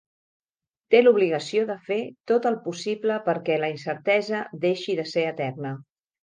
Té 0.93 1.01
l'obligació 1.01 1.65
de 1.71 1.75
fer 1.89 1.97
tot 2.31 2.47
el 2.51 2.57
possible 2.63 3.19
perquè 3.27 3.59
la 3.65 3.71
incertesa 3.75 4.41
deixi 4.65 4.97
de 5.03 5.07
ser 5.13 5.29
eterna. 5.35 5.77